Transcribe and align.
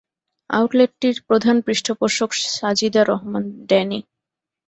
আউটলেটটির 0.49 1.17
প্রধান 1.27 1.55
পৃষ্ঠপোষক 1.61 2.29
সাজিদা 2.49 3.01
রহমান 3.03 3.43
ড্যানি। 3.67 3.99